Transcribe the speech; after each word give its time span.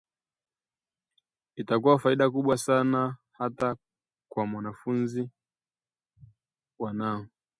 Itakua 1.55 1.99
faida 1.99 2.29
kubwa 2.31 2.57
sana 2.57 3.17
hata 3.31 3.75
kwa 4.29 4.43
wanafunzi 4.43 5.29
wanao 6.79 7.25